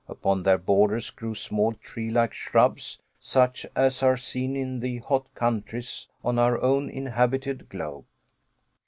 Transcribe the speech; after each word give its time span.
Upon 0.07 0.41
their 0.41 0.57
borders 0.57 1.11
grew 1.11 1.35
small 1.35 1.75
treelike 1.75 2.33
shrubs, 2.33 2.99
such 3.19 3.67
as 3.75 4.01
are 4.01 4.17
seen 4.17 4.55
in 4.55 4.79
the 4.79 4.97
hot 4.97 5.27
countries 5.35 6.07
on 6.23 6.39
our 6.39 6.59
own 6.59 6.89
inhabited 6.89 7.69
globe. 7.69 8.05